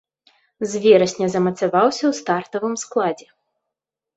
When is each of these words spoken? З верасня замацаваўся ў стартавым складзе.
З 0.69 0.81
верасня 0.85 1.27
замацаваўся 1.35 2.03
ў 2.09 2.13
стартавым 2.21 2.75
складзе. 2.85 3.27